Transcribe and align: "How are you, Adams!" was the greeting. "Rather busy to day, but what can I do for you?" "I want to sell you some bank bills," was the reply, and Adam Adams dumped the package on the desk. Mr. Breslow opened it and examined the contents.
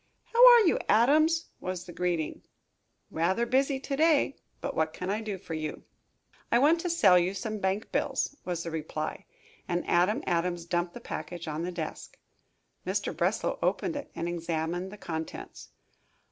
"How 0.33 0.43
are 0.53 0.61
you, 0.61 0.79
Adams!" 0.89 1.49
was 1.59 1.85
the 1.85 1.91
greeting. 1.93 2.41
"Rather 3.11 3.45
busy 3.45 3.79
to 3.81 3.95
day, 3.95 4.35
but 4.59 4.75
what 4.75 4.93
can 4.93 5.11
I 5.11 5.21
do 5.21 5.37
for 5.37 5.53
you?" 5.53 5.83
"I 6.51 6.57
want 6.57 6.79
to 6.81 6.89
sell 6.89 7.19
you 7.19 7.35
some 7.35 7.59
bank 7.59 7.91
bills," 7.91 8.35
was 8.43 8.63
the 8.63 8.71
reply, 8.71 9.27
and 9.67 9.87
Adam 9.87 10.23
Adams 10.25 10.65
dumped 10.65 10.95
the 10.95 11.01
package 11.01 11.47
on 11.47 11.61
the 11.61 11.71
desk. 11.71 12.17
Mr. 12.83 13.15
Breslow 13.15 13.59
opened 13.61 13.95
it 13.95 14.09
and 14.15 14.27
examined 14.27 14.91
the 14.91 14.97
contents. 14.97 15.69